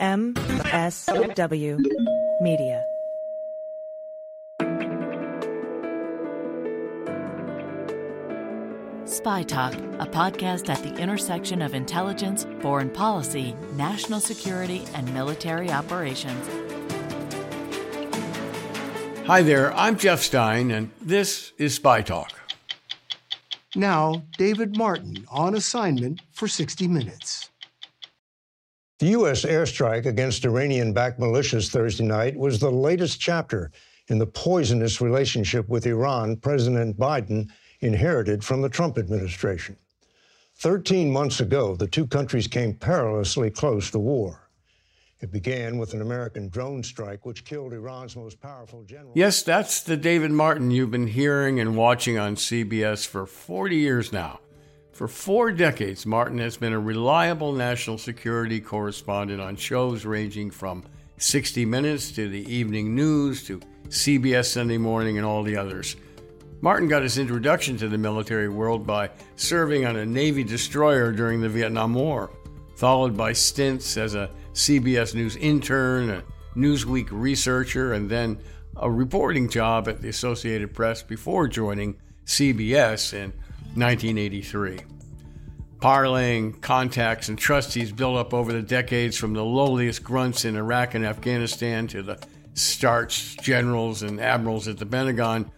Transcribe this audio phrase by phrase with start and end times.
[0.00, 1.80] MSW
[2.40, 2.84] Media.
[9.04, 15.72] Spy Talk, a podcast at the intersection of intelligence, foreign policy, national security, and military
[15.72, 16.46] operations.
[19.26, 22.30] Hi there, I'm Jeff Stein, and this is Spy Talk.
[23.74, 27.47] Now, David Martin on assignment for 60 Minutes.
[28.98, 29.44] The U.S.
[29.44, 33.70] airstrike against Iranian backed militias Thursday night was the latest chapter
[34.08, 37.48] in the poisonous relationship with Iran President Biden
[37.78, 39.76] inherited from the Trump administration.
[40.56, 44.48] Thirteen months ago, the two countries came perilously close to war.
[45.20, 49.12] It began with an American drone strike which killed Iran's most powerful general.
[49.14, 54.12] Yes, that's the David Martin you've been hearing and watching on CBS for 40 years
[54.12, 54.40] now.
[54.98, 60.82] For four decades, Martin has been a reliable national security correspondent on shows ranging from
[61.18, 63.60] 60 Minutes to the evening news to
[63.90, 65.94] CBS Sunday Morning and all the others.
[66.62, 71.40] Martin got his introduction to the military world by serving on a Navy destroyer during
[71.40, 72.28] the Vietnam War,
[72.74, 76.24] followed by stints as a CBS News intern, a
[76.56, 78.36] Newsweek researcher, and then
[78.76, 83.32] a reporting job at the Associated Press before joining CBS in
[83.78, 84.80] 1983.
[85.78, 90.56] Parlaying contacts and trusts he's built up over the decades from the lowliest grunts in
[90.56, 92.18] Iraq and Afghanistan to the
[92.54, 95.50] starched generals and admirals at the Pentagon,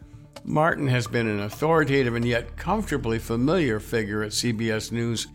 [0.44, 5.27] Martin has been an authoritative and yet comfortably familiar figure at CBS News,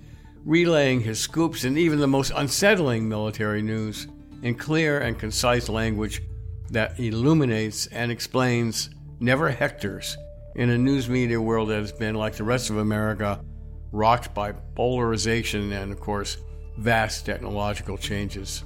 [0.43, 4.07] relaying his scoops and even the most unsettling military news
[4.43, 6.21] in clear and concise language
[6.69, 8.89] that illuminates and explains,
[9.19, 10.17] never hectors,
[10.55, 13.43] in a news media world that has been, like the rest of America,
[13.91, 16.37] rocked by polarization and, of course,
[16.77, 18.63] vast technological changes.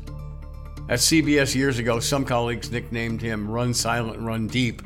[0.88, 4.82] At CBS years ago, some colleagues nicknamed him Run Silent, Run Deep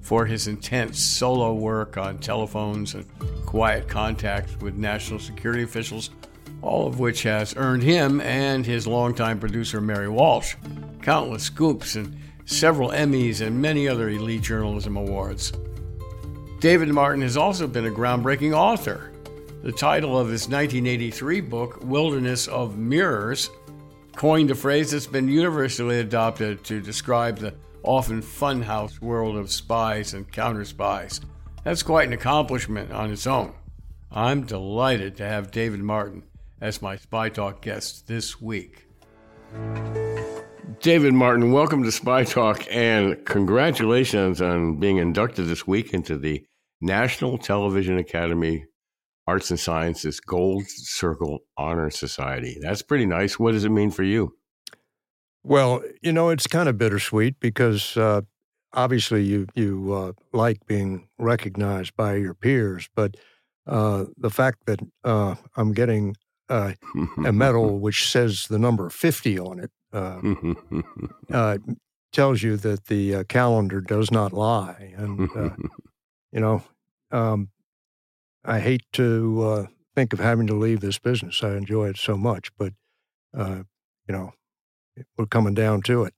[0.00, 3.06] for his intense solo work on telephones and
[3.46, 6.10] quiet contact with national security officials,
[6.60, 10.54] all of which has earned him and his longtime producer, Mary Walsh,
[11.02, 15.52] countless scoops and several Emmys and many other elite journalism awards.
[16.62, 19.10] David Martin has also been a groundbreaking author.
[19.64, 23.50] The title of his 1983 book, Wilderness of Mirrors,
[24.14, 27.52] coined a phrase that's been universally adopted to describe the
[27.82, 31.20] often funhouse world of spies and counter spies.
[31.64, 33.54] That's quite an accomplishment on its own.
[34.12, 36.22] I'm delighted to have David Martin
[36.60, 38.86] as my Spy Talk guest this week.
[40.80, 46.44] David Martin, welcome to Spy Talk and congratulations on being inducted this week into the
[46.82, 48.66] National Television Academy
[49.26, 52.58] Arts and Sciences Gold Circle Honor Society.
[52.60, 53.38] That's pretty nice.
[53.38, 54.34] What does it mean for you?
[55.44, 58.22] Well, you know, it's kind of bittersweet because uh,
[58.72, 63.16] obviously you you uh, like being recognized by your peers, but
[63.66, 66.16] uh, the fact that uh, I'm getting
[66.48, 66.72] uh,
[67.24, 71.58] a medal which says the number 50 on it uh,
[72.12, 74.94] tells you that the calendar does not lie.
[74.96, 75.30] And,
[76.32, 76.62] you know,
[77.10, 77.50] um,
[78.44, 81.42] I hate to think of having to leave this business.
[81.42, 82.72] I enjoy it so much, but,
[83.34, 83.64] you
[84.08, 84.32] know,
[85.16, 86.14] we're coming down to it.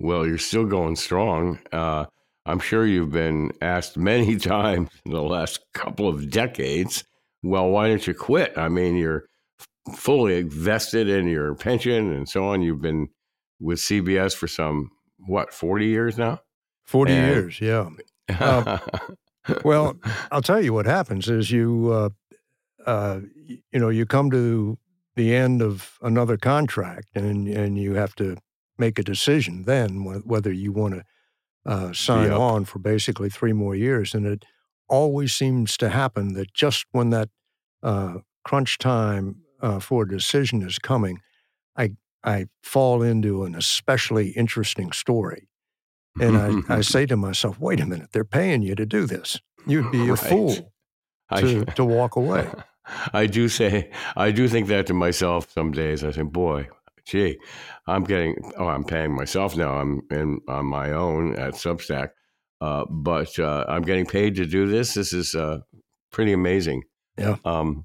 [0.00, 1.58] Well, you're still going strong.
[1.72, 2.06] Uh,
[2.46, 7.04] I'm sure you've been asked many times in the last couple of decades,
[7.42, 8.56] well, why don't you quit?
[8.56, 9.26] I mean, you're
[9.94, 12.62] fully vested in your pension and so on.
[12.62, 13.08] You've been
[13.60, 16.40] with CBS for some, what, 40 years now?
[16.86, 17.88] 40 and, years, yeah.
[18.28, 18.78] Uh,
[19.64, 19.96] well,
[20.30, 22.08] I'll tell you what happens is you, uh,
[22.88, 24.78] uh, you know, you come to
[25.16, 28.36] the end of another contract, and and you have to
[28.78, 31.04] make a decision then whether you want to
[31.66, 32.38] uh, sign yep.
[32.38, 34.14] on for basically three more years.
[34.14, 34.44] And it
[34.88, 37.28] always seems to happen that just when that
[37.82, 41.20] uh, crunch time uh, for a decision is coming,
[41.76, 41.92] I
[42.24, 45.48] I fall into an especially interesting story.
[46.20, 49.40] And I, I say to myself, wait a minute, they're paying you to do this.
[49.66, 50.18] You'd be a right.
[50.18, 50.66] fool to,
[51.30, 51.40] I,
[51.76, 52.48] to walk away.
[53.12, 56.04] I do say, I do think that to myself some days.
[56.04, 56.68] I think, boy,
[57.04, 57.38] gee,
[57.86, 59.74] I'm getting, oh, I'm paying myself now.
[59.74, 62.10] I'm in on my own at Substack,
[62.60, 64.94] uh, but uh, I'm getting paid to do this.
[64.94, 65.58] This is uh,
[66.10, 66.84] pretty amazing.
[67.18, 67.36] Yeah.
[67.44, 67.84] Um,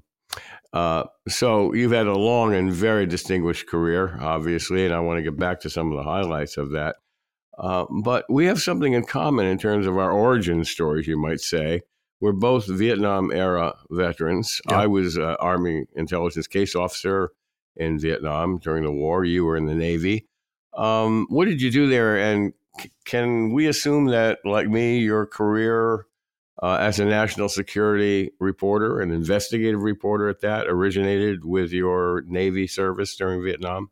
[0.72, 5.22] uh, so you've had a long and very distinguished career, obviously, and I want to
[5.22, 6.96] get back to some of the highlights of that.
[7.58, 11.40] Uh, but we have something in common in terms of our origin stories, you might
[11.40, 11.82] say.
[12.20, 14.60] We're both Vietnam era veterans.
[14.68, 14.78] Yep.
[14.78, 17.30] I was uh, Army intelligence case officer
[17.76, 19.24] in Vietnam during the war.
[19.24, 20.26] You were in the Navy.
[20.76, 22.16] Um, what did you do there?
[22.16, 26.06] And c- can we assume that, like me, your career
[26.62, 32.66] uh, as a national security reporter, an investigative reporter at that, originated with your Navy
[32.66, 33.90] service during Vietnam?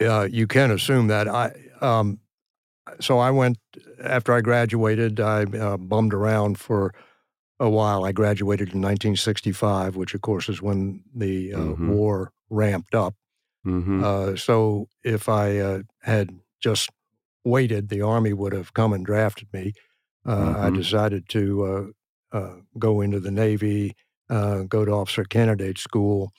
[0.00, 1.28] Uh, you can assume that.
[1.28, 2.20] I um,
[3.00, 3.58] so I went
[4.02, 5.20] after I graduated.
[5.20, 6.94] I uh, bummed around for
[7.60, 8.04] a while.
[8.04, 11.88] I graduated in 1965, which of course is when the uh, Mhm.
[11.88, 13.14] war ramped up.
[13.66, 14.04] Mm-hmm.
[14.04, 16.30] Uh, so if I uh, had
[16.60, 16.90] just
[17.44, 19.72] waited, the Army would have come and drafted me.
[20.26, 20.74] Uh, I Mhm.
[20.74, 21.94] decided to
[22.32, 23.94] uh, uh, go into the Navy,
[24.30, 26.32] uh, go to officer candidate school,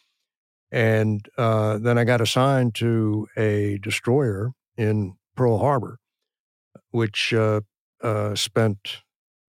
[0.72, 6.00] and uh, then I got assigned to a destroyer in Pearl Harbor,
[6.96, 7.62] which uh,
[8.02, 9.04] uh, spent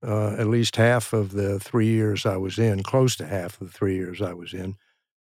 [0.07, 3.69] uh, at least half of the three years I was in, close to half of
[3.69, 4.77] the three years I was in,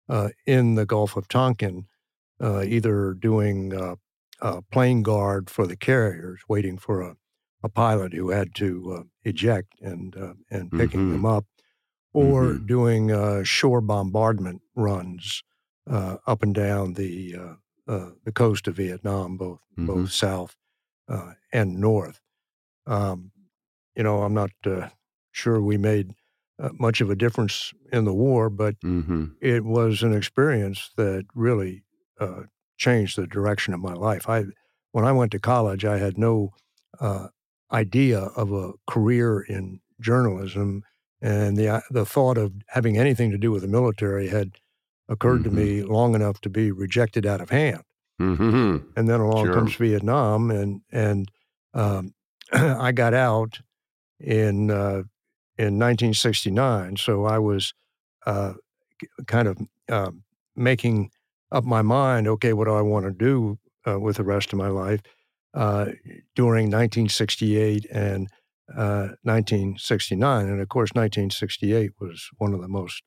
[0.09, 1.87] uh, in the Gulf of Tonkin,
[2.41, 3.95] uh, either doing uh,
[4.41, 7.15] uh, plane guard for the carriers, waiting for a,
[7.63, 11.11] a pilot who had to uh, eject and uh, and picking Mhm.
[11.11, 11.45] them up,
[12.13, 12.65] or Mhm.
[12.65, 15.43] doing uh, shore bombardment runs
[15.89, 17.55] uh, up and down the uh,
[17.91, 19.87] uh, the coast of Vietnam, both Mhm.
[19.87, 20.55] both south
[21.09, 22.21] uh, and north.
[22.87, 23.31] Um,
[23.95, 24.89] you know, I'm not uh,
[25.31, 26.13] sure we made
[26.59, 29.25] uh, much of a difference in the war, but Mm-hmm.
[29.41, 31.83] it was an experience that really
[32.19, 32.43] uh,
[32.77, 34.29] changed the direction of my life.
[34.29, 34.45] I,
[34.91, 36.51] when I went to college, I had no
[36.99, 37.27] uh,
[37.71, 40.83] idea of a career in journalism,
[41.21, 44.57] and the uh, the thought of having anything to do with the military had
[45.09, 45.45] occurred Mhm.
[45.45, 47.83] to me long enough to be rejected out of hand.
[48.21, 48.77] Mm-hmm.
[48.95, 49.53] And then along Sure.
[49.53, 51.29] comes Vietnam, and and
[51.73, 52.13] um,
[52.53, 53.59] I got out
[54.19, 55.03] in uh,
[55.57, 56.97] in 1969.
[56.97, 57.73] So I was
[58.25, 58.53] uh,
[59.27, 59.57] kind of
[59.89, 60.23] um
[60.55, 61.09] making
[61.51, 62.27] up my mind.
[62.27, 63.57] Okay, what do I want to do
[63.87, 65.01] uh, with the rest of my life?
[65.53, 65.91] Uh,
[66.35, 68.27] during 1968 and
[68.75, 73.03] uh, 1969, and of course, 1968 was one of the most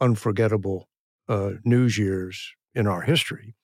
[0.00, 0.88] unforgettable
[1.28, 3.54] uh, news years in our history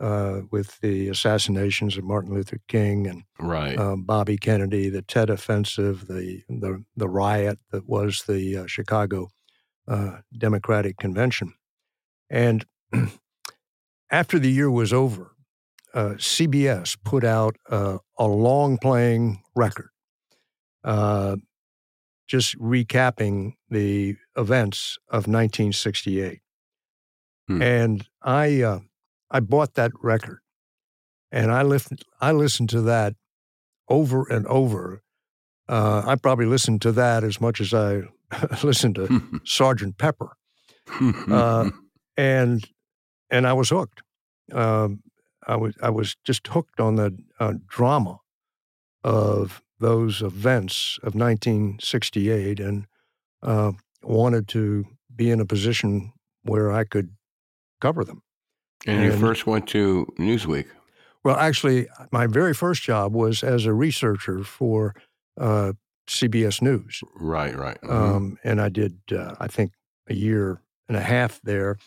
[0.00, 3.78] uh, with the assassinations of Martin Luther King and Right.
[3.78, 9.28] um, Bobby Kennedy, the Tet Offensive, the the, the riot that was the uh, Chicago
[9.88, 11.52] uh, Democratic Convention,
[12.30, 12.64] and
[14.10, 15.32] after the year was over,
[15.94, 19.90] uh, CBS put out uh, a long playing record,
[20.84, 21.36] uh,
[22.26, 26.40] just recapping the events of 1968,
[27.46, 27.60] Hmm.
[27.62, 28.80] and I uh,
[29.34, 30.38] I bought that record,
[31.32, 33.14] and I listened I listened to that
[33.88, 35.02] over and over.
[35.68, 38.02] Uh, I probably listened to that as much as I
[38.62, 40.36] listened to Sergeant Pepper,
[41.28, 41.68] uh,
[42.16, 42.64] and
[43.28, 44.02] and I was hooked.
[44.52, 45.02] Um,
[45.48, 48.18] I was I was just hooked on the uh, drama
[49.02, 52.86] of those events of 1968, and
[53.42, 54.84] uh, wanted to
[55.14, 56.12] be in a position
[56.44, 57.16] where I could
[57.80, 58.22] cover them.
[58.86, 60.66] And you first went to Newsweek.
[61.24, 64.94] Well, actually, my very first job was as a researcher for
[65.40, 65.72] uh,
[66.06, 67.00] CBS News.
[67.16, 67.80] Right, right.
[67.82, 67.90] Mhm.
[67.90, 69.72] Um, and I did, uh, I think,
[70.08, 71.78] a year and a half there.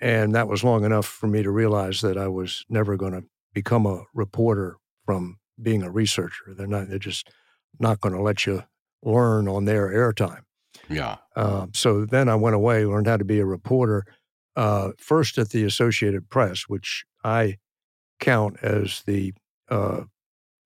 [0.00, 3.24] And that was long enough for me to realize that I was never going to
[3.54, 4.76] become a reporter
[5.06, 6.54] from being a researcher.
[6.54, 7.30] They're not, they're just
[7.78, 8.64] not going to let you
[9.02, 10.42] learn on their airtime.
[10.88, 11.16] yeah.
[11.36, 14.04] Uh, so then I went away, learned how to be a reporter,
[14.56, 17.58] uh, first at the Associated Press, which I
[18.20, 19.34] count as the
[19.68, 20.02] uh,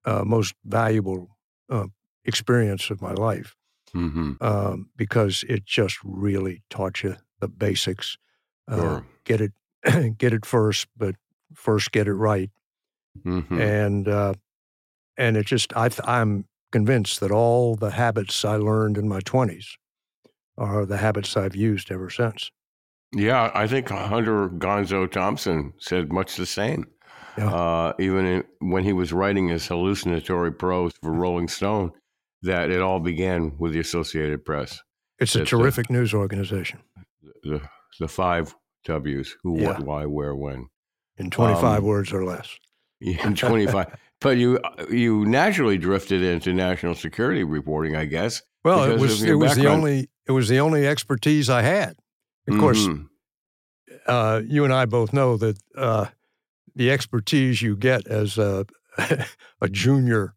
[0.05, 1.37] uh, most valuable
[1.71, 1.87] uh,
[2.25, 3.55] experience of my life
[3.95, 4.33] Mm-hmm.
[4.43, 8.19] um, because it just really taught you the basics.
[8.69, 9.07] Uh, Sure.
[9.25, 9.53] Get it,
[10.19, 11.15] get it first, but
[11.55, 12.51] first get it right,
[13.25, 13.59] Mm-hmm.
[13.59, 14.35] and uh,
[15.17, 19.21] and it just I th- I'm convinced that all the habits I learned in my
[19.21, 19.79] twenties
[20.59, 22.51] are the habits I've used ever since.
[23.13, 26.87] Yeah, I think Hunter Gonzo Thompson said much the same.
[27.39, 27.51] Yeah.
[27.51, 31.93] Uh, even in, when he was writing his hallucinatory prose for Rolling Stone,
[32.43, 34.81] that it all began with the Associated Press,
[35.19, 36.81] It's a terrific news organization.
[37.43, 37.61] the
[38.01, 39.69] the five W's: who, Yeah.
[39.69, 40.67] what, why, where, when.
[41.19, 42.59] in 25 Um, words or less.
[43.37, 43.95] Twenty five.
[44.23, 44.59] but you
[44.91, 48.43] you naturally drifted into national security reporting, I guess.
[48.65, 51.97] Well, it was it was the only it was the only expertise I had.
[52.49, 53.09] Of course, Mhm.
[54.07, 56.07] uh, you and I both know that uh,
[56.75, 58.67] the expertise you get as a
[59.61, 60.35] a junior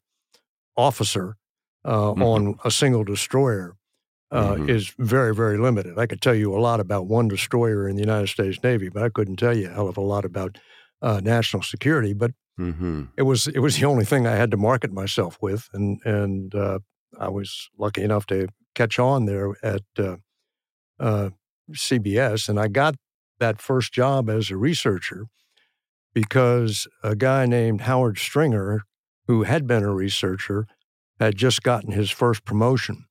[0.75, 1.37] officer
[1.85, 2.23] uh, Mhm.
[2.23, 3.75] on a single destroyer
[4.31, 4.69] uh, Mhm.
[4.69, 5.97] is very very limited.
[5.97, 9.03] I could tell you a lot about one destroyer in the United States Navy, but
[9.03, 10.59] I couldn't tell you a hell of a lot about
[11.01, 12.13] uh, national security.
[12.13, 13.03] But Mm-hmm.
[13.17, 16.53] it was it was the only thing I had to market myself with, and and
[16.55, 16.79] uh,
[17.19, 20.17] I was lucky enough to catch on there at uh,
[20.99, 21.29] uh,
[21.73, 22.95] CBS, and I got
[23.39, 25.25] that first job as a researcher
[26.13, 28.83] because a guy named Howard Stringer,
[29.27, 30.67] who had been a researcher,
[31.19, 33.05] had just gotten his first promotion.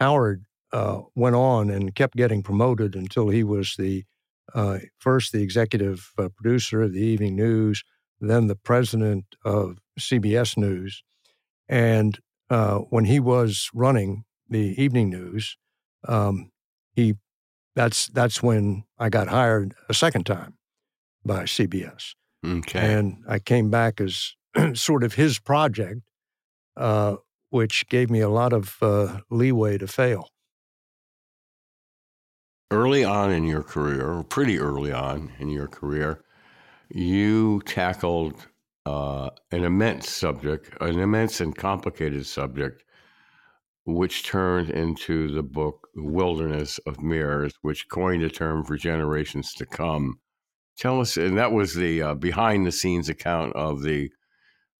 [0.00, 4.04] Howard uh, went on and kept getting promoted until he was the
[4.54, 7.84] uh, first the executive uh, producer of the Evening News,
[8.20, 11.02] then the president of CBS News.
[11.68, 12.18] And
[12.50, 15.56] uh, when he was running the Evening News,
[16.06, 16.50] um,
[16.94, 17.14] he
[17.74, 20.54] that's that's when I got hired a second time
[21.24, 22.14] by CBS,
[22.44, 22.94] Okay.
[22.94, 24.34] and I came back as
[24.74, 26.00] sort of his project,
[26.76, 27.16] uh,
[27.50, 30.28] which gave me a lot of uh, leeway to fail.
[32.70, 36.24] early on in your career, or pretty early on in your career,
[36.90, 38.48] you tackled
[38.86, 42.84] uh, an immense subject, an immense and complicated subject,
[43.84, 49.66] which turned into the book Wilderness of Mirrors, which coined a term for generations to
[49.66, 50.20] come.
[50.78, 54.10] Tell us, and that was the uh, behind the scenes account of the,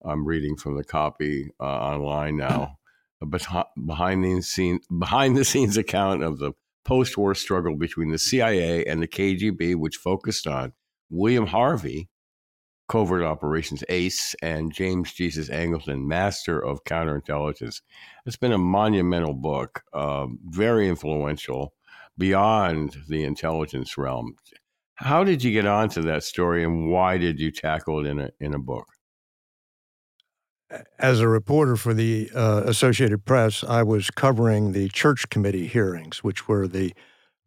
[0.03, 2.77] I'm reading from the copy uh, online now,
[3.21, 3.45] but
[3.85, 6.53] behind the scenes behind the scenes account of the
[6.83, 10.73] post war struggle between the CIA and the KGB, which focused on
[11.09, 12.09] William Harvey,
[12.93, 17.81] covert operations ace, and James Jesus Angleton, master of counterintelligence.
[18.27, 21.73] It's been a monumental book, uh, very influential
[22.19, 24.35] beyond the intelligence realm.
[24.93, 28.29] How did you get onto that story, and why did you tackle it in a
[28.39, 28.85] in a book?
[30.97, 36.23] as a reporter for the uh, Associated Press, I was covering the church committee hearings,
[36.23, 36.93] which were the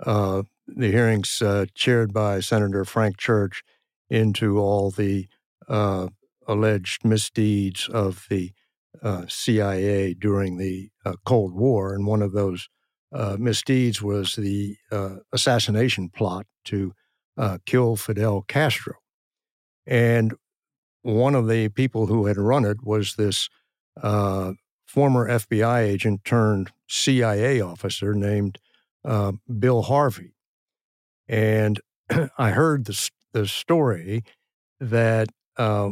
[0.00, 3.62] uh, the hearings uh, chaired by Senator Frank Church
[4.10, 5.28] into all the
[5.68, 6.08] uh,
[6.46, 8.52] alleged misdeeds of the
[9.02, 12.68] uh, CIA during the uh, Cold War, and one of those
[13.38, 14.76] misdeeds was the
[15.32, 16.92] assassination plot to
[17.64, 18.94] kill Fidel Castro.
[19.86, 20.34] And
[21.02, 23.48] one of the people who had run it was this
[24.02, 24.52] uh,
[24.86, 28.58] former FBI agent turned CIA officer named
[29.04, 30.34] uh, Bill Harvey.
[31.28, 31.80] And
[32.38, 34.24] I heard the, the story
[34.80, 35.90] that uh,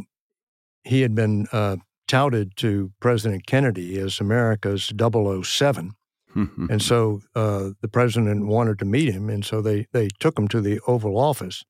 [0.84, 5.92] he had been uh, touted to President Kennedy as America's 007.
[6.34, 9.30] and so uh, the president wanted to meet him.
[9.30, 11.64] And so they, they took him to the Oval Office.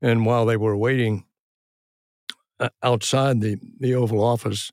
[0.00, 1.24] And while they were waiting
[2.58, 4.72] uh, outside the, the Oval Office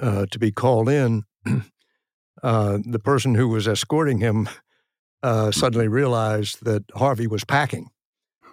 [0.00, 1.24] uh, to be called in,
[2.42, 4.48] uh, the person who was escorting him
[5.22, 7.88] uh, suddenly realized that Harvey was packing.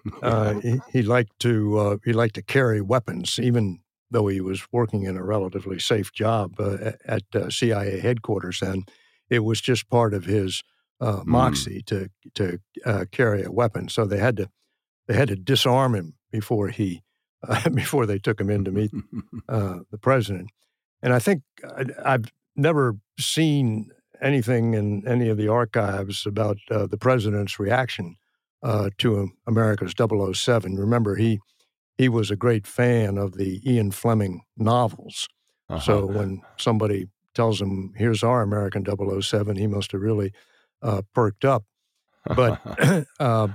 [0.21, 3.79] Uh, he, he, liked to uh, he liked to carry weapons, even
[4.11, 6.59] though he was working in a relatively safe job
[7.05, 8.61] at CIA headquarters.
[8.61, 8.89] And
[9.29, 10.61] it was just part of his
[11.01, 11.25] mm.
[11.25, 11.85] moxie mm.
[11.85, 13.87] to to carry a weapon.
[13.87, 14.49] So they had to
[15.07, 17.01] they had to disarm him before he
[17.47, 18.91] uh, before they took him in to meet
[19.49, 20.49] uh, the president.
[21.01, 23.91] And I think I, have never seen
[24.21, 28.15] anything in any of the archives about uh, the president's reaction
[28.63, 30.75] uh, to America's 007.
[30.75, 31.39] Remember, he
[31.97, 35.27] he was a great fan of the Ian Fleming novels.
[35.69, 35.79] Uh-huh.
[35.79, 40.31] So when somebody tells him, "Here's our American 007," he must have really
[40.81, 41.65] uh, perked up.
[42.25, 42.61] But
[43.19, 43.49] uh,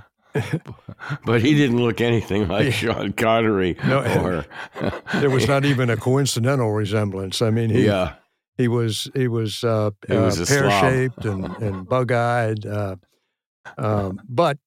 [1.25, 3.77] but he didn't look anything like Sean Connery.
[3.85, 7.41] No, or, there was not even a coincidental resemblance.
[7.41, 8.15] I mean, he yeah.
[8.57, 12.95] he was he was, uh, he was uh, pear shaped and, and bug eyed, uh,
[13.77, 14.57] um, but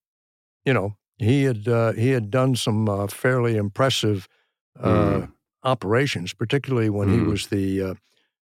[0.64, 4.28] you know he had uh, he had done some uh, fairly impressive
[4.78, 5.30] mm.
[5.62, 7.14] operations, particularly when mm.
[7.14, 7.96] he was the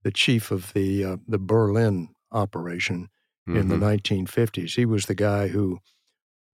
[0.03, 3.10] the chief of the the Berlin operation
[3.48, 3.60] mm-hmm.
[3.60, 4.27] in the 1950s.
[4.27, 4.82] Mm-hmm.
[4.82, 5.79] He was the guy who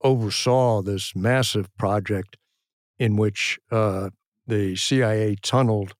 [0.01, 2.37] oversaw this massive project
[2.97, 4.09] in which uh,
[4.47, 5.93] the CIA tunneled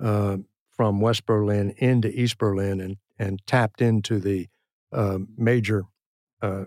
[0.00, 0.38] uh,
[0.70, 4.48] from West Berlin into East Berlin and, and tapped into the
[4.92, 5.84] uh, major
[6.42, 6.64] uh,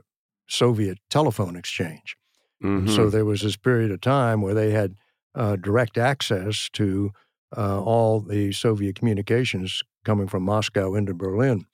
[0.48, 2.16] Soviet telephone exchange.
[2.64, 2.90] Mm-hmm.
[2.90, 4.96] So there was this period of time where they had
[5.36, 7.12] uh, direct access to
[7.56, 11.66] uh, all the Soviet communications coming from Moscow into Berlin.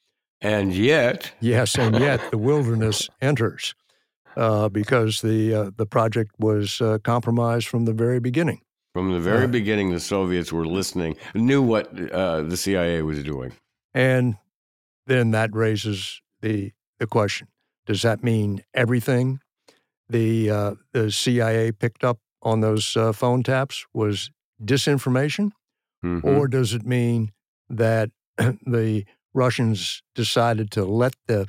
[0.42, 3.74] And yet, yes, and yet the wilderness enters
[4.36, 8.62] uh, because the uh, the project was uh, compromised from the very beginning.
[8.94, 13.24] From the very uh, beginning, the Soviets were listening, knew what uh, the CIA was
[13.24, 13.54] doing,
[13.94, 14.38] and
[15.08, 17.48] then that raises the the question:
[17.86, 19.40] Does that mean everything
[20.10, 24.30] the uh, the CIA picked up on those phone taps was
[24.64, 25.52] disinformation,
[26.04, 26.24] Mhm.
[26.24, 27.32] or does it mean
[27.70, 31.48] that the Russians decided to let the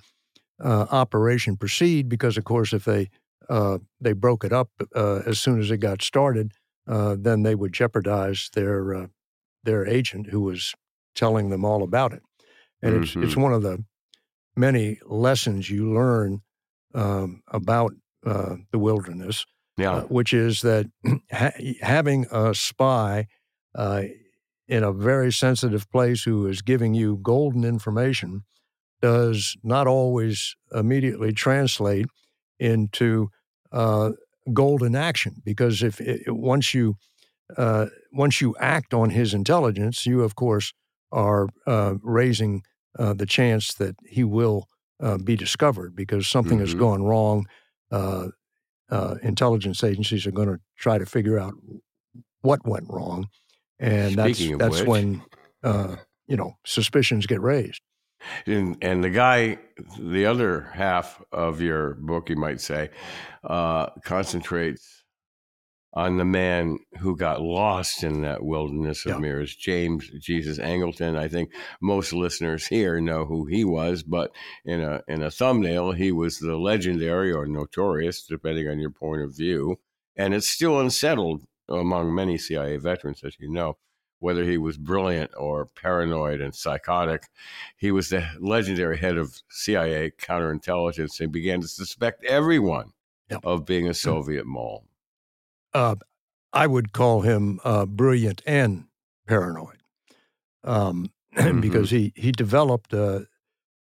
[0.63, 3.11] uh, operation proceed because, of course, if they
[3.49, 6.53] uh, they broke it up uh, as soon as it got started,
[6.89, 9.07] uh, then they would jeopardize their uh,
[9.65, 10.75] their agent who was
[11.15, 12.23] telling them all about it.
[12.83, 13.43] And it's it's Mhm.
[13.43, 13.85] one of the
[14.57, 16.43] many lessons you learn
[16.95, 17.93] um, about
[18.27, 19.45] uh, the wilderness
[19.79, 19.93] yeah.
[19.97, 20.87] uh, which is that
[21.33, 23.27] ha- having a spy
[23.75, 24.03] uh,
[24.69, 28.43] in a very sensitive place who is giving you golden information
[29.01, 32.07] does not always immediately translate
[32.59, 33.29] into
[33.73, 34.11] uh,
[34.53, 36.97] golden action because if it, once you
[37.57, 40.73] uh, once you act on his intelligence, you of course
[41.13, 42.63] are uh, raising
[42.99, 44.67] uh, the chance that he will
[45.01, 46.79] uh, be discovered because something has Mhm.
[46.79, 47.47] gone wrong.
[47.91, 48.29] Uh,
[48.91, 51.55] uh, intelligence agencies are going to try to figure out
[52.43, 53.29] what went wrong,
[53.81, 55.23] and Speaking that's that's which- when
[55.63, 57.81] uh, you know suspicions get raised.
[58.47, 59.59] And, and the guy,
[60.01, 62.91] the other half of your book, you might say,
[63.45, 65.05] uh, concentrates
[65.97, 69.19] on the man who got lost in that wilderness of Yeah.
[69.19, 71.17] mirrors, James Jesus Angleton.
[71.17, 71.51] I think
[71.81, 74.31] most listeners here know who he was, but
[74.67, 79.23] in a in a thumbnail, he was the legendary or notorious, depending on your point
[79.23, 79.79] of view,
[80.15, 83.79] and it's still unsettled among many CIA veterans, as you know,
[84.19, 87.23] whether he was brilliant or paranoid and psychotic.
[87.75, 92.93] He was the legendary head of CIA counterintelligence and began to suspect everyone
[93.31, 93.41] Yep.
[93.45, 93.95] of being a mm-hmm.
[93.95, 94.85] Soviet mole.
[95.75, 95.97] Uh,
[96.53, 98.85] I would call him uh, brilliant and
[99.27, 99.83] paranoid,
[100.65, 101.11] um,
[101.61, 103.21] because he he developed uh,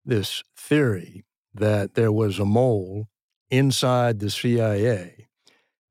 [0.03, 1.23] this theory
[1.53, 3.07] that there was a mole
[3.49, 5.27] inside the CIA,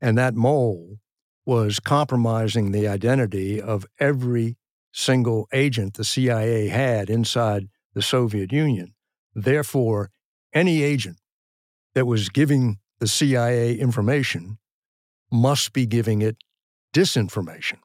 [0.01, 0.99] and that mole
[1.47, 4.57] was compromising the identity of every
[4.93, 8.95] single agent the CIA had inside the Soviet Union.
[9.35, 10.11] Therefore,
[10.52, 11.19] any agent
[11.95, 14.59] that was giving the CIA information
[15.34, 16.36] must be giving it
[16.94, 17.78] disinformation.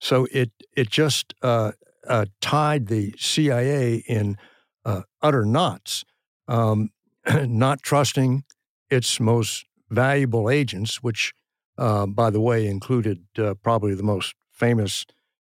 [0.00, 1.72] So it it just uh,
[2.08, 4.36] uh, tied the CIA in
[4.84, 6.04] uh, utter knots,
[6.48, 6.90] um,
[7.46, 8.44] not trusting
[8.90, 11.32] its most valuable agents, which,
[11.78, 15.04] uh, by the way, included uh, probably the most famous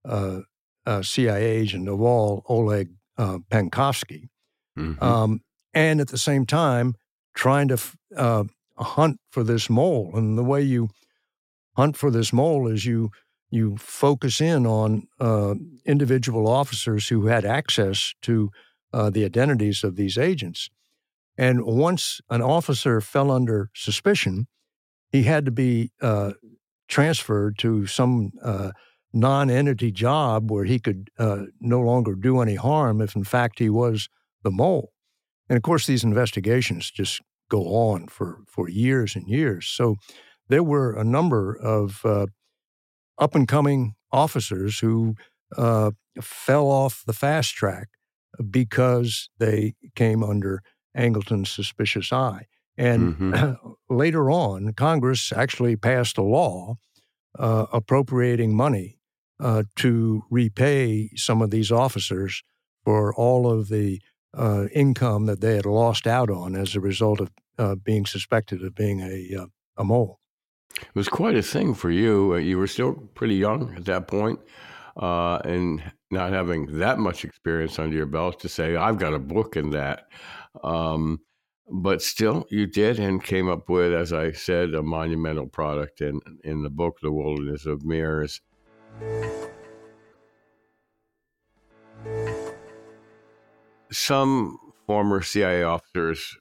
[0.05, 0.41] uh,
[0.85, 4.29] uh, CIA agent of all, Oleg uh, Penkovsky
[4.77, 5.01] Mhm.
[5.01, 5.41] um,
[5.73, 6.95] and at the same time
[7.35, 8.43] trying to f- uh,
[8.77, 10.11] hunt for this mole.
[10.15, 10.89] And the way you
[11.75, 13.09] hunt for this mole is you
[13.49, 15.53] you focus in on uh,
[15.85, 18.49] individual officers who had access to
[18.91, 20.71] uh, the identities of these agents.
[21.37, 24.47] And once an officer fell under suspicion,
[25.11, 26.33] he had to be uh,
[26.87, 28.71] transferred to some uh,
[29.13, 33.69] non-entity job where he could uh, no longer do any harm if, in fact, he
[33.69, 34.09] was
[34.43, 34.91] the mole.
[35.47, 39.67] And of course, these investigations just go on for, for years and years.
[39.67, 39.97] So
[40.53, 42.27] there were a number of uh,
[43.17, 45.15] up and coming officers who
[45.57, 45.89] uh,
[46.21, 47.87] fell off the fast track
[48.51, 50.61] because they came under
[50.95, 52.45] Angleton's suspicious eye.
[52.77, 53.57] And Mhm.
[53.89, 56.75] later on, Congress actually passed a law
[57.39, 58.99] uh, appropriating money
[59.39, 62.43] uh, to repay some of these officers
[62.83, 63.99] for all of the
[64.37, 68.63] uh, income that they had lost out on as a result of uh, being suspected
[68.63, 70.19] of being a, uh, a mole.
[70.87, 72.33] It was quite a thing for you.
[72.33, 74.39] Uh, You were still pretty young at that point,
[74.97, 79.19] uh, and not having that much experience under your belt to say, I've got a
[79.19, 80.07] book in that.
[80.63, 81.21] Um,
[81.71, 86.19] but still, you did and came up with, as I said, a monumental product in,
[86.43, 88.41] in the book, The Wilderness of Mirrors.
[93.91, 96.37] Some former CIA officers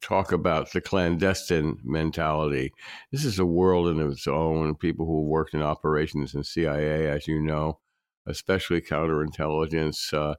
[0.00, 2.72] talk about the clandestine mentality.
[3.12, 4.74] This is a world in its own.
[4.74, 7.78] People who worked in operations in CIA, as you know,
[8.26, 10.12] especially counterintelligence.
[10.12, 10.34] Uh,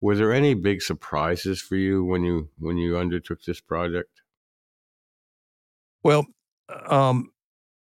[0.00, 4.22] were there any big surprises for you when you when you undertook this project?
[6.02, 6.26] Well,
[6.86, 7.32] um,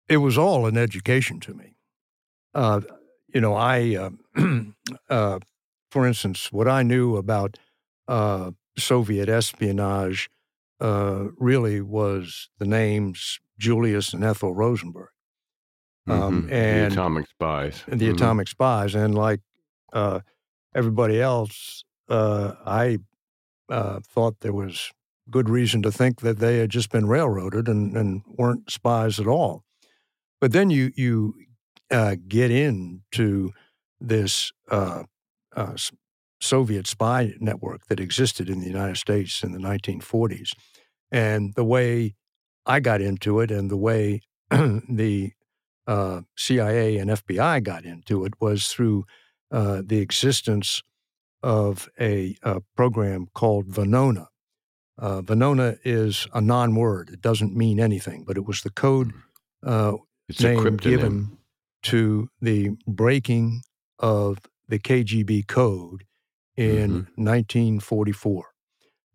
[0.08, 1.74] it was all an education to me.
[2.54, 2.80] Uh,
[3.34, 4.10] you know, I, uh,
[5.10, 5.38] uh,
[5.90, 7.58] for instance, what I knew about
[8.06, 10.30] uh, Soviet espionage
[10.80, 15.10] uh, really was the names Julius and Ethel Rosenberg.
[16.06, 16.52] Um, Mhm.
[16.52, 18.14] and- the atomic spies, and the Mhm.
[18.14, 18.94] atomic spies.
[18.94, 19.40] And like
[19.92, 20.20] uh,
[20.74, 22.98] everybody else, uh, I
[23.70, 24.90] uh, thought there was
[25.30, 29.26] good reason to think that they had just been railroaded and, and weren't spies at
[29.26, 29.64] all.
[30.40, 31.34] But then you you
[31.90, 33.52] uh, get into
[34.00, 35.04] this uh,
[35.56, 35.76] uh,
[36.40, 40.52] Soviet spy network that existed in the United States in the 1940s.
[41.10, 42.14] And the way
[42.66, 44.20] I got into it and the way
[44.50, 45.32] the
[45.86, 49.04] uh, CIA and FBI got into it was through
[49.50, 50.82] uh, the existence
[51.42, 54.26] of a, a, program called Venona.
[54.98, 59.12] Uh, Venona is a non word, it doesn't mean anything, but it was the code
[59.64, 59.92] uh,
[60.40, 61.38] name given
[61.84, 63.62] to the breaking
[63.98, 66.04] of the KGB code
[66.58, 67.24] in mm-hmm.
[67.24, 68.46] 1944.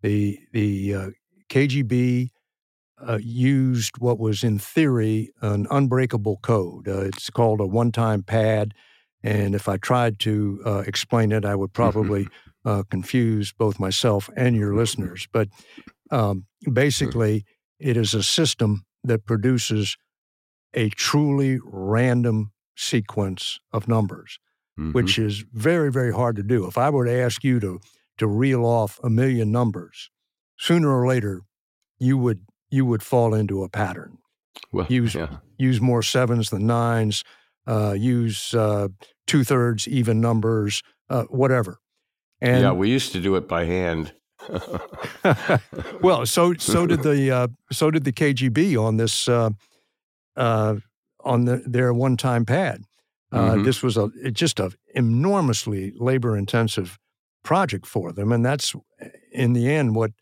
[0.02, 1.10] The, the uh,
[1.50, 2.30] KGB
[3.06, 6.88] uh, used what was in theory an unbreakable code.
[6.88, 8.72] Uh, it's called a one time pad.
[9.22, 12.28] And if I tried to uh, explain it, I would probably
[12.64, 15.28] uh, confuse both myself and your listeners.
[15.30, 15.48] But
[16.10, 17.44] um, basically,
[17.78, 19.96] it is a system that produces
[20.72, 24.38] a truly random sequence of numbers,
[24.78, 24.92] mm-hmm.
[24.92, 26.66] which is very, very hard to do.
[26.66, 27.80] If I were to ask you to,
[28.18, 30.10] to reel off a million numbers,
[30.58, 31.42] sooner or later,
[31.98, 34.18] you would you would fall into a pattern.
[34.72, 35.38] Well, use yeah.
[35.58, 37.22] use more sevens than nines.
[37.66, 38.88] Uh, use uh,
[39.26, 41.78] two thirds even numbers, uh, whatever.
[42.40, 44.12] And yeah, we used to do it by hand.
[46.02, 49.50] well, so so did the uh, so did the KGB on this uh,
[50.36, 50.76] uh,
[51.20, 52.82] on the, their one time pad.
[53.34, 53.64] Mm-hmm.
[53.64, 56.98] This was a just a enormously labor intensive
[57.42, 58.74] project for them, and that's
[59.32, 60.12] in the end what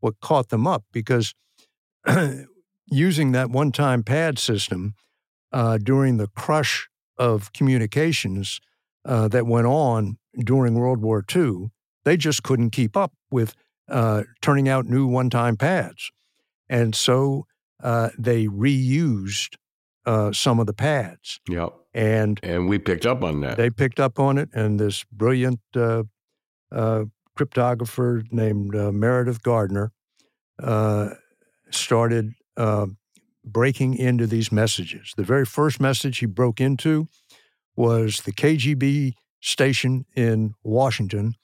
[0.00, 1.34] what caught them up because
[2.86, 4.94] using that one time pad system
[5.52, 8.60] uh, during the crush of communications
[9.04, 11.70] uh, that went on during World War II,
[12.04, 13.54] they just couldn't keep up with
[13.88, 16.10] uh, turning out new one time pads.
[16.68, 17.46] And so
[17.82, 19.56] uh, they reused
[20.06, 21.40] uh, some of the pads.
[21.48, 21.74] Yep.
[21.94, 23.56] And, and we picked up on that.
[23.56, 26.04] They picked up on it, and this brilliant uh,
[27.38, 29.92] cryptographer named Meredith Gardner
[31.70, 32.86] started uh,
[33.44, 35.12] breaking into these messages.
[35.16, 37.06] The very first message he broke into
[37.76, 41.34] was the KGB station in Washington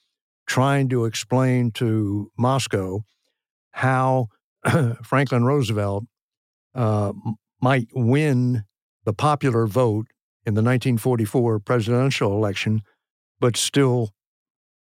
[0.47, 3.05] trying to explain to Moscow
[3.71, 4.29] how
[5.05, 6.05] Franklin Roosevelt
[6.75, 7.13] uh,
[7.63, 8.65] might win
[9.05, 10.09] the popular vote
[10.45, 12.83] in the 1944 presidential election,
[13.41, 14.11] but still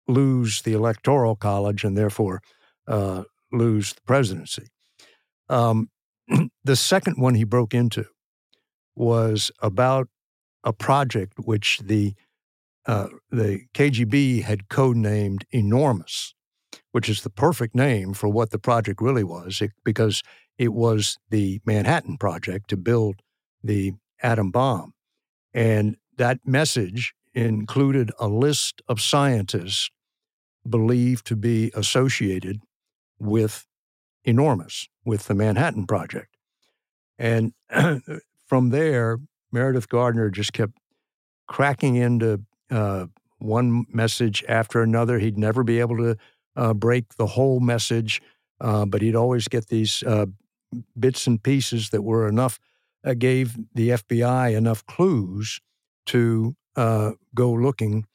[0.08, 2.42] lose the electoral college and therefore
[2.88, 4.66] uh, lose the presidency.
[5.48, 5.88] Um,
[6.64, 8.06] the second one he broke into
[8.96, 10.08] was about
[10.64, 12.14] a project which the
[12.84, 16.34] uh, the KGB had codenamed Enormous,
[16.90, 20.24] which is the perfect name for what the project really was, it, because
[20.58, 23.16] it was the Manhattan Project to build
[23.62, 24.94] the atom bomb.
[25.54, 29.90] And that message included a list of scientists
[30.68, 32.60] believed to be associated
[33.18, 33.66] with
[34.24, 36.36] Enormous with the Manhattan Project.
[37.18, 37.52] And
[38.46, 39.18] from there,
[39.50, 40.74] Meredith Gardner just kept
[41.48, 43.06] cracking into uh,
[43.38, 45.18] one message after another.
[45.18, 46.16] He'd never be able to
[46.56, 48.22] uh, break the whole message,
[48.60, 50.26] uh, but he'd always get these uh,
[50.98, 52.58] bits and pieces that were enough,
[53.04, 55.60] uh, gave the FBI enough clues
[56.06, 58.06] to uh, go looking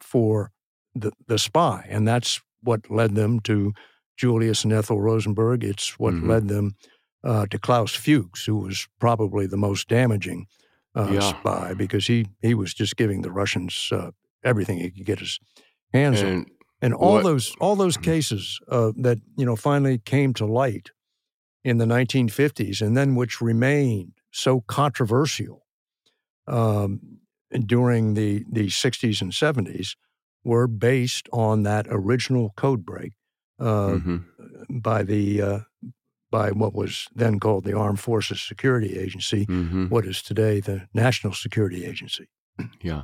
[0.00, 0.50] for
[0.94, 1.86] the, the spy.
[1.88, 3.72] And that's what led them to
[4.16, 5.64] Julius and Ethel Rosenberg.
[5.64, 6.30] It's what mm-hmm.
[6.30, 6.76] led them
[7.24, 10.46] uh, to Klaus Fuchs, who was probably the most damaging
[10.94, 11.20] uh, yeah.
[11.20, 14.10] spy because he he was just giving the Russians uh,
[14.44, 15.38] everything he could get his
[15.92, 16.46] hands and on.
[16.82, 18.10] And all what, those all those mm-hmm.
[18.10, 20.90] cases uh, that you know finally came to light
[21.64, 25.66] in the 1950s, and then which remained so controversial
[26.46, 27.18] um,
[27.66, 29.96] during the the 60s and 70s,
[30.44, 33.12] were based on that original code break
[33.60, 34.78] uh, mm-hmm.
[34.78, 35.58] by the uh,
[36.30, 39.88] by what was then called the Armed Forces Security Agency, mm-hmm.
[39.88, 42.28] what is today the National Security Agency.
[42.80, 43.02] Yeah.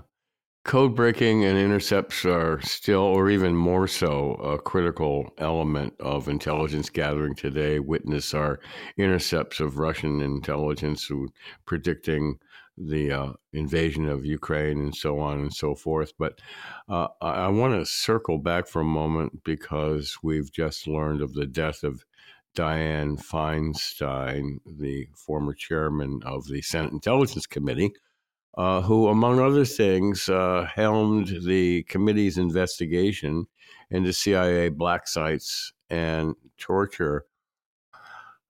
[0.69, 6.91] Code breaking and intercepts are still, or even more so, a critical element of intelligence
[6.91, 7.79] gathering today.
[7.79, 8.61] Witness our
[8.99, 11.11] intercepts of Russian intelligence
[11.65, 12.39] predicting
[12.77, 16.13] the uh, invasion of Ukraine and so on and so forth.
[16.19, 16.39] But
[16.87, 21.33] uh, I, I want to circle back for a moment because we've just learned of
[21.33, 22.05] the death of
[22.55, 27.95] Dianne Feinstein, the former chairman of the Senate Intelligence Committee,
[28.59, 33.47] uh, who, among other things, uh, helmed the committee's investigation
[33.91, 37.25] into CIA black sites and torture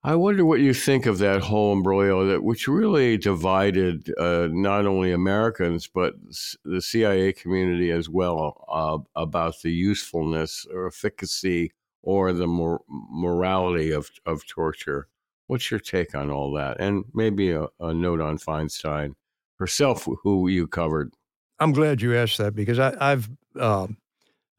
[0.05, 4.87] I wonder what you think of that whole imbroglio that which really divided uh, not
[4.87, 6.15] only Americans but
[6.65, 13.91] the CIA community as well uh, about the usefulness or efficacy or the mor- morality
[13.91, 15.09] of of torture.
[15.49, 16.79] What's your take on all that?
[16.81, 19.15] And maybe a, a note on Feinstein
[19.59, 21.13] herself, who you covered.
[21.59, 23.89] I'm glad you asked that because I, have uh,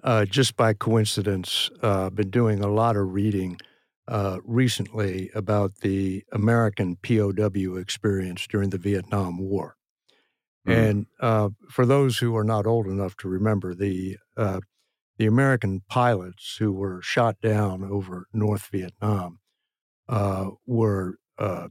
[0.04, 3.60] uh, just by coincidence uh, been doing a lot of reading
[4.08, 9.76] uh, recently about the American POW experience during the Vietnam War.
[10.68, 10.90] Mm.
[10.90, 14.62] And uh, for those who are not old enough to remember, the uh,
[15.18, 19.40] the American pilots who were shot down over North Vietnam
[20.08, 21.68] uh, were uh,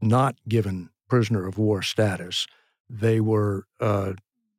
[0.00, 2.46] not given prisoner of war status.
[2.88, 3.66] They were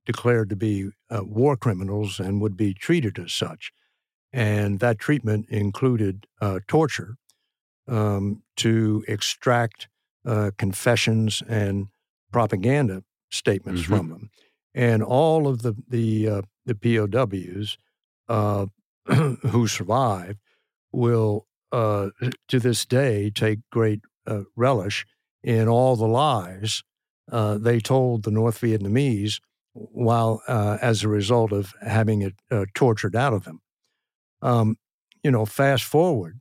[0.05, 3.71] declared to be war criminals and would be treated as such.
[4.31, 7.15] And that treatment included uh, torture
[7.87, 9.87] um, to extract
[10.25, 11.87] uh, confessions and
[12.31, 13.95] propaganda statements mm-hmm.
[13.95, 14.29] from them.
[14.73, 17.77] And all of the the uh, the POWs
[18.27, 18.67] uh,
[19.05, 20.39] who survived
[20.91, 22.09] will, uh,
[22.47, 25.05] to this day, take great uh, relish
[25.43, 26.83] in all the lies
[27.31, 29.39] they told the North Vietnamese
[29.73, 32.33] while as a result of having it
[32.73, 33.61] tortured out of them.
[34.41, 34.77] Um,
[35.23, 36.39] you know, fast forward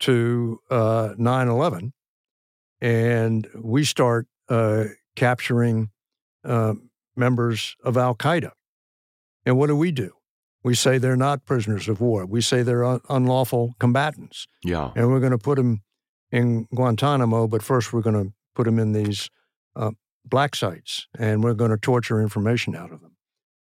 [0.00, 1.92] to uh, 9 11,
[2.80, 4.84] and we start uh,
[5.16, 5.90] capturing
[6.44, 6.74] uh,
[7.16, 8.52] members of Al Qaeda.
[9.44, 10.12] And what do we do?
[10.62, 12.26] We say they're not prisoners of war.
[12.26, 14.46] We say they're un- unlawful combatants.
[14.62, 14.90] Yeah.
[14.94, 15.82] And we're going to put them
[16.30, 19.30] in Guantanamo, but first we're going to put them in these
[19.78, 19.92] uh,
[20.24, 23.16] black sites and we're going to torture information out of them.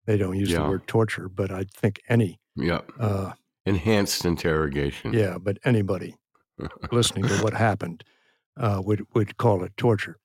[0.06, 0.62] They don't use yeah.
[0.62, 2.80] the word torture, but I think any yeah.
[2.98, 3.32] Uh,
[3.66, 5.12] Enhanced interrogation.
[5.12, 6.16] Yeah, but anybody
[6.92, 8.02] listening to what happened
[8.56, 10.18] uh, would would call it torture.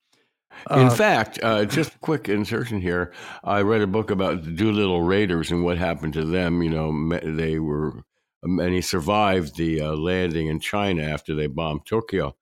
[0.70, 3.12] In uh, fact, uh, just a quick insertion here.
[3.42, 6.62] I read a book about the Doolittle Raiders and what happened to them.
[6.62, 8.02] You know, they were
[8.42, 12.34] many survived the uh, landing in China after they bombed Tokyo,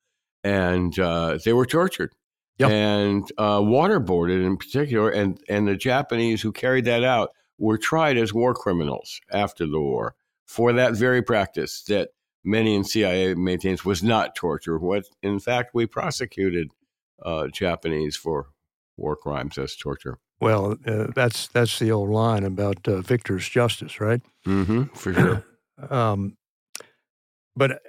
[0.44, 2.12] and uh, they were tortured
[2.58, 2.70] yep.
[2.70, 5.10] and uh, waterboarded in particular.
[5.10, 9.80] And and the Japanese who carried that out were tried as war criminals after the
[9.80, 10.14] war
[10.46, 12.10] for that very practice that
[12.44, 14.78] many in CIA maintains was not torture.
[14.78, 16.70] What, in fact, we prosecuted
[17.22, 18.48] uh, Japanese for
[18.96, 20.18] war crimes as torture.
[20.40, 24.20] Well, uh, that's that's the old line about uh, victor's justice, right?
[24.44, 25.44] Mm-hmm, for sure.
[25.90, 26.36] um,
[27.54, 27.80] but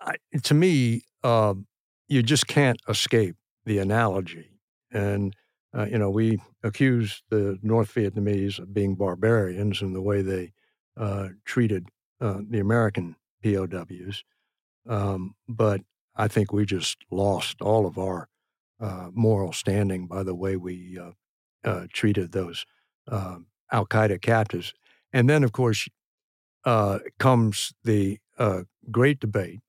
[0.00, 1.66] I, to me, um,
[2.08, 4.50] you just can't escape the analogy.
[4.92, 5.34] And
[5.76, 10.52] uh, you know, we accuse the North Vietnamese of being barbarians in the way they
[10.96, 11.88] uh, treated
[12.20, 14.22] uh, the American POWs.
[14.88, 15.80] Um, but
[16.14, 18.28] I think we just lost all of our
[18.80, 21.12] uh, moral standing by the way we uh,
[21.68, 22.66] uh treated those
[23.08, 24.74] um, Al Qaeda captives.
[25.12, 25.88] And then, of course,
[27.18, 28.18] comes the
[28.90, 29.60] great debate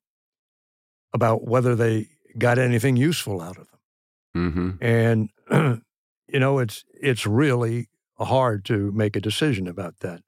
[1.12, 3.75] about whether they got anything useful out of them.
[4.36, 4.70] Mm-hmm.
[4.80, 5.30] And
[6.28, 10.22] you know, it's it's really hard to make a decision about that.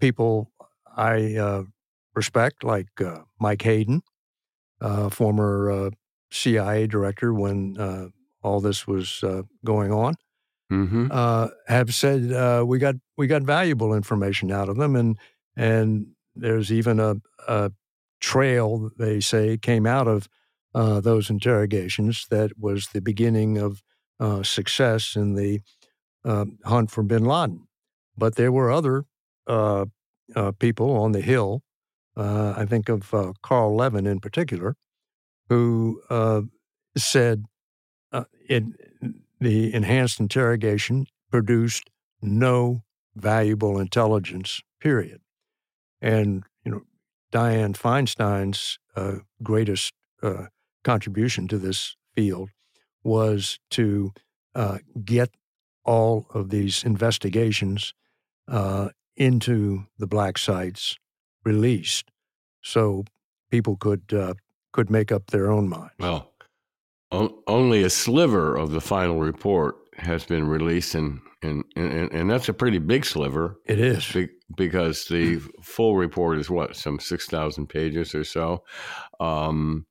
[0.00, 0.52] people
[0.96, 1.64] I uh,
[2.14, 4.02] respect, like uh, Mike Hayden,
[4.80, 5.90] uh, former uh,
[6.30, 8.08] CIA director when uh,
[8.42, 10.14] all this was uh, going on,
[10.72, 11.46] mm-hmm.
[11.66, 15.18] have said we got we got valuable information out of them, and
[15.56, 17.72] and there's even a, a
[18.20, 20.28] trail they say came out of
[20.74, 23.82] those interrogations that was the beginning of
[24.46, 25.60] success in the
[26.64, 27.66] hunt for Bin Laden.
[28.16, 29.04] But there were other
[29.46, 29.86] uh,
[30.34, 31.62] uh, people on the Hill.
[32.16, 34.76] Uh, I think of uh, Carl Levin in particular,
[35.48, 36.42] who uh,
[36.96, 37.44] said
[38.12, 38.64] uh, it,
[39.40, 41.90] the enhanced interrogation produced
[42.22, 42.84] no
[43.16, 44.62] valuable intelligence.
[44.80, 45.20] Period.
[46.00, 46.82] And you know,
[47.32, 49.92] Dianne Feinstein's uh, greatest
[50.84, 52.50] contribution to this field
[53.02, 54.12] was to
[55.04, 55.30] get
[55.84, 57.92] all of these investigations
[58.48, 60.96] uh, into the black sites
[61.44, 62.10] released,
[62.62, 63.04] so
[63.50, 64.34] people could uh,
[64.72, 65.92] could make up their own minds.
[65.98, 66.30] Well,
[67.46, 72.48] only a sliver of the final report has been released, and and and, and that's
[72.48, 73.60] a pretty big sliver.
[73.66, 78.64] It is be- because the full report is what some six thousand pages or so.
[79.20, 79.86] Um,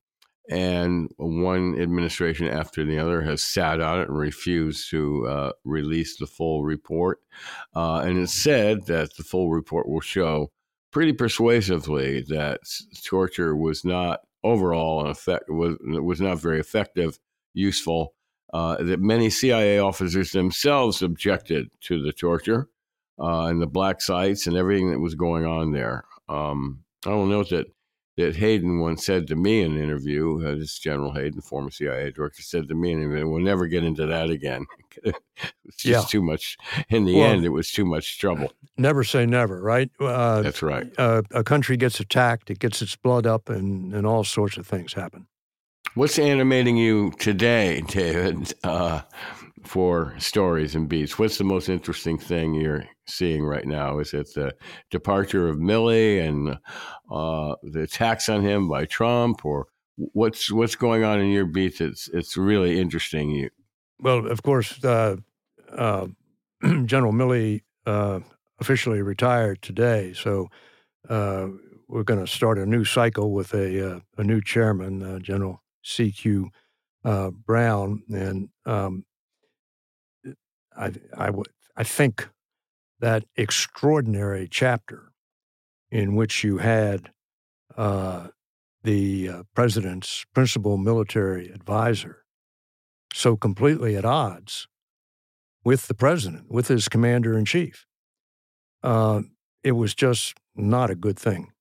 [0.50, 6.18] and one administration after the other has sat on it and refused to uh, release
[6.18, 7.20] the full report.
[7.76, 10.52] Uh, and it's said that the full report will show
[10.92, 12.60] pretty persuasively that
[13.04, 17.20] torture was not overall an effect was was not very effective,
[17.54, 18.14] useful.
[18.54, 22.70] Uh, that many CIA officers themselves objected to the torture
[23.20, 26.04] uh, and the black sites and everything that was going on there.
[26.30, 27.66] Um, I will note that
[28.18, 32.12] that Hayden once said to me in an interview, uh, this General Hayden, former CIA
[32.12, 34.66] director, said to me, and we'll never get into that again.
[35.04, 36.02] it's just Yeah.
[36.02, 36.58] too much.
[36.90, 38.52] In the Well- end, it was too much trouble.
[38.78, 39.90] Never say never, right?
[40.00, 40.92] Uh, That's right.
[40.98, 44.68] uh, a country gets attacked, it gets its blood up, and, and all sorts of
[44.68, 45.28] things happen.
[45.96, 49.02] What's animating you today, David, uh,
[49.64, 51.20] for stories and beats?
[51.20, 54.00] What's the most interesting thing you're seeing right now?
[54.00, 54.56] Is it the
[54.90, 56.58] departure of Milley and
[57.12, 61.82] uh, the attacks on him by Trump, or what's what's going on in your beats?
[61.82, 63.32] It's it's really interesting.
[63.32, 63.50] You
[64.00, 65.18] Well, of course, uh,
[65.72, 66.08] uh,
[66.86, 68.22] General Milley uh,
[68.60, 70.48] officially retired today, so
[71.10, 71.48] uh,
[71.88, 76.50] we're going to start a new cycle with a uh, a new chairman, General C.Q.
[77.46, 79.04] Brown, and um,
[80.78, 82.30] I I would I think
[83.04, 85.12] that extraordinary chapter
[85.92, 87.12] in which you had
[87.76, 88.28] uh,
[88.84, 92.24] the uh, president's principal military advisor
[93.14, 94.68] so completely at odds
[95.66, 97.86] with the president, with his commander in chief.
[98.82, 99.22] Uh,
[99.64, 101.52] it was just not a good thing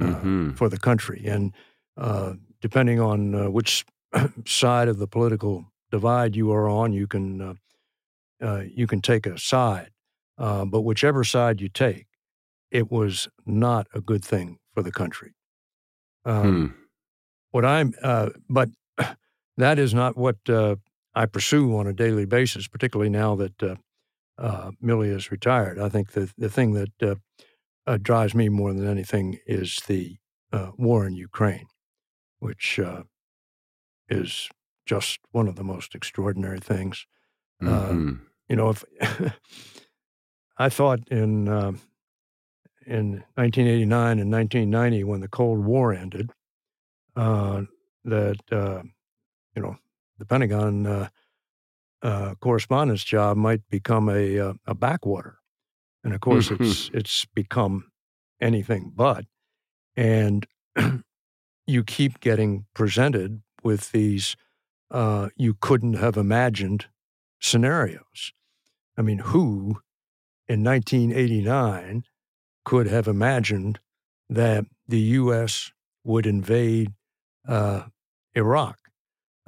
[0.00, 0.56] uh, Mhm.
[0.56, 1.24] for the country.
[1.26, 1.54] And
[1.96, 3.86] uh, depending on uh, which
[4.46, 7.54] side of the political divide you are on, you can uh,
[8.42, 9.90] uh, you can take a side.
[10.38, 12.06] Uh, but whichever side you take,
[12.70, 15.34] it was not a good thing for the country.
[16.24, 16.66] Um, Hmm.
[17.52, 18.70] what I'm, uh, but
[19.56, 20.76] that is not what uh,
[21.14, 23.76] I pursue on a daily basis, particularly now that uh,
[24.38, 25.78] uh, Milley is retired.
[25.78, 27.14] I think the the thing that uh,
[27.86, 30.18] uh, drives me more than anything is the
[30.52, 31.66] uh, war in Ukraine,
[32.40, 33.04] which uh,
[34.08, 34.48] is
[34.86, 37.06] just one of the most extraordinary things.
[37.62, 38.20] Mhm.
[38.48, 38.84] You know, if
[40.56, 41.80] I thought in um
[42.86, 46.30] in 1989 and 1990 when the Cold War ended,
[47.16, 47.62] uh,
[48.04, 48.82] that uh,
[49.54, 49.76] you know
[50.18, 51.08] the Pentagon uh,
[52.02, 55.38] uh, correspondence job might become a uh, a backwater,
[56.02, 57.90] and of course it's it's become
[58.40, 59.24] anything but,
[59.96, 60.46] and
[61.66, 64.36] you keep getting presented with these
[64.90, 66.86] uh, you couldn't have imagined
[67.40, 68.32] scenarios.
[68.96, 69.80] I mean, who
[70.48, 72.04] in 1989
[72.64, 73.78] could have imagined
[74.28, 75.72] that the U.S.
[76.02, 76.92] would invade
[77.48, 77.84] uh,
[78.34, 78.78] Iraq?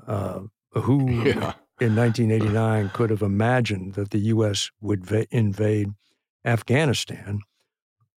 [0.06, 0.40] Uh,
[0.72, 1.54] who yeah.
[1.80, 4.70] in 1989 could have imagined that the U.S.
[4.80, 5.88] would va- invade
[6.44, 7.40] Afghanistan?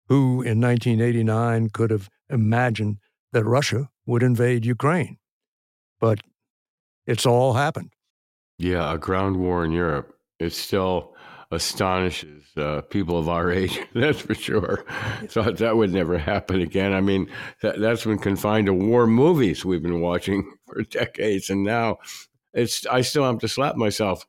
[0.08, 2.98] Who in 1989 could have imagined
[3.32, 5.18] that Russia would invade Ukraine?
[6.00, 6.22] But
[7.06, 7.94] it's all happened.
[8.58, 10.16] Yeah, a ground war in Europe.
[10.40, 11.16] It's still
[11.52, 13.80] astonishes uh, people of our age.
[13.94, 14.86] That's for sure.
[15.26, 16.94] Thought that would never happen again.
[16.94, 17.30] I mean,
[17.62, 21.98] that, that's been confined to war movies we've been watching for decades, and now
[22.54, 22.86] it's.
[22.86, 24.26] I still have to slap myself.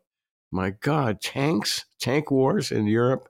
[0.53, 3.29] My God, tanks, tank wars in Europe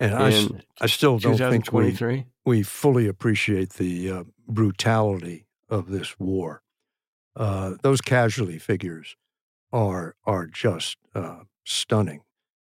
[0.00, 6.18] And in I still don't think we, we fully appreciate the uh, brutality of this
[6.18, 6.62] war.
[7.36, 9.16] Uh, those casualty figures
[9.72, 12.22] are are just uh, stunning.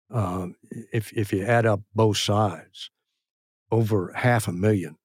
[0.09, 0.55] Um,
[0.93, 2.89] if if you add up both sides,
[3.71, 4.97] over half a million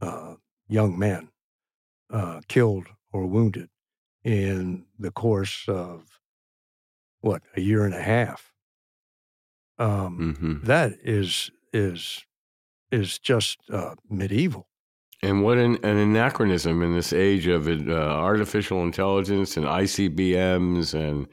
[0.00, 0.34] uh,
[0.68, 1.30] young men
[2.10, 3.68] uh, killed or wounded
[4.24, 6.20] in the course of
[7.20, 8.52] what a year and a half.
[9.78, 12.24] Um, hmm that is is
[12.90, 14.67] is just uh, medieval.
[15.22, 21.26] And what an, an anachronism in this age of uh, artificial intelligence and ICBMs and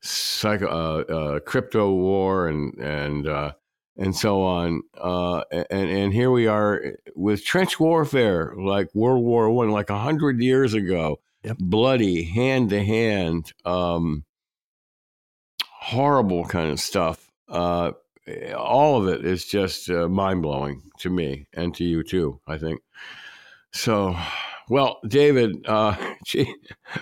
[0.00, 3.52] psycho, uh, uh, crypto war and and uh,
[3.96, 4.82] and so on.
[4.98, 6.82] Uh, and and here we are
[7.14, 11.58] with trench warfare, like World War One, like a hundred years ago, Yep.
[11.60, 14.24] bloody, hand to hand, um,
[15.70, 17.30] horrible kind of stuff.
[17.48, 17.92] Uh,
[18.56, 22.40] all of it is just uh, mind blowing to me and to you too.
[22.46, 22.80] I think.
[23.72, 24.16] So,
[24.68, 26.54] well, David, uh, gee,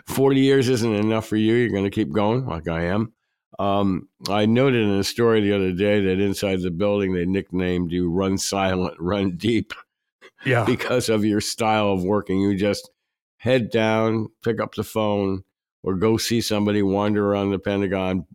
[0.07, 1.55] 40 years isn't enough for you.
[1.55, 3.13] You're going to keep going like I am.
[3.59, 7.93] Um, I noted in a story the other day that inside the building they nicknamed
[7.93, 9.75] you Run Silent, Run Deep
[10.45, 12.41] Yeah, because of your style of working.
[12.41, 12.91] You just
[13.37, 15.45] head down, pick up the phone,
[15.83, 18.27] or go see somebody wander around the Pentagon,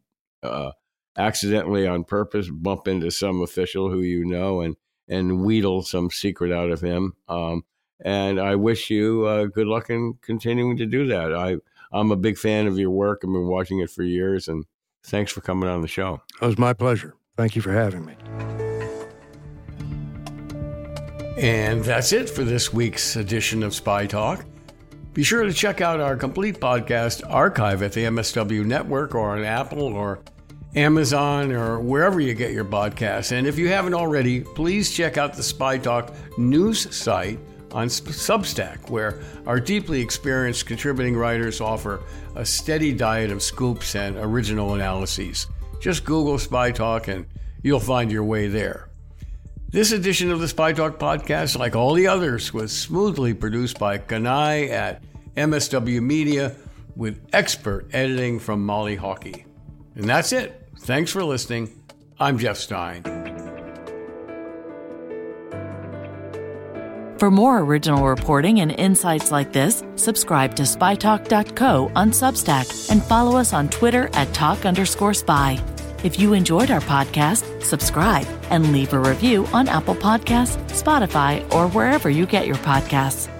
[0.44, 0.72] uh,
[1.18, 4.76] accidentally on purpose, bump into some official who you know, and
[5.10, 7.14] and wheedle some secret out of him.
[7.28, 7.64] Um,
[8.02, 11.34] And I wish you uh, good luck in continuing to do that.
[11.34, 11.58] I,
[11.92, 13.22] I'm a big fan of your work.
[13.24, 14.66] I've been watching it for years, and
[15.04, 16.22] thanks for coming on the show.
[16.42, 17.16] It was my pleasure.
[17.38, 18.16] Thank you for having me.
[21.38, 24.46] And that's it for this week's edition of Spy Talk.
[25.14, 29.44] Be sure to check out our complete podcast archive at the MSW Network or on
[29.44, 30.20] Apple or
[30.76, 33.32] Amazon or wherever you get your podcasts.
[33.32, 37.40] And if you haven't already, please check out the Spy Talk news site
[37.72, 42.02] on Substack, where our deeply experienced contributing writers offer
[42.36, 45.48] a steady diet of scoops and original analyses.
[45.80, 47.26] Just Google Spy Talk and
[47.64, 48.90] you'll find your way there.
[49.70, 53.98] This edition of the Spy Talk podcast, like all the others, was smoothly produced by
[53.98, 55.04] Kanai at
[55.36, 56.56] MSW Media
[56.96, 59.47] with expert editing from Molly Hawkey.
[59.98, 60.70] And that's it.
[60.78, 61.84] Thanks for listening.
[62.20, 63.04] I'm Jeff Stein.
[67.18, 73.38] For more original reporting and insights like this, subscribe to spytalk.co on Substack and follow
[73.38, 75.60] us on Twitter at talk underscore spy.
[76.04, 81.68] If you enjoyed our podcast, subscribe and leave a review on Apple Podcasts, Spotify, or
[81.70, 83.34] wherever you get your podcasts.